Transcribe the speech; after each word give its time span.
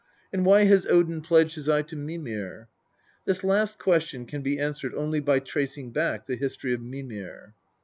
And 0.33 0.43
why 0.47 0.63
has 0.63 0.87
Odin 0.87 1.21
pledged 1.21 1.53
his 1.53 1.69
eye 1.69 1.83
to 1.83 1.95
Mimir? 1.95 2.69
This 3.25 3.43
last 3.43 3.77
question 3.77 4.25
can 4.25 4.41
be 4.41 4.57
answered 4.57 4.95
only 4.95 5.19
by 5.19 5.37
tracing 5.37 5.91
back 5.91 6.25
the 6.25 6.35
history 6.35 6.73
of 6.73 6.81
Mimir. 6.81 7.53